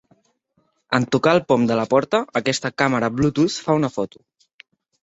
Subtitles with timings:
[0.99, 4.27] En tocar el pom de la porta, aquesta càmera Bluetooth fa una foto.